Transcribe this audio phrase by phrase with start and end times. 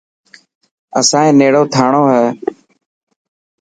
[0.99, 2.25] اسانڻي نيڙو ٿانڙو هي.